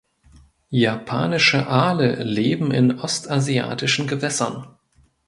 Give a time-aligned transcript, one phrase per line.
[0.73, 4.65] Japanische Aale leben in ostasiatischen Gewässern.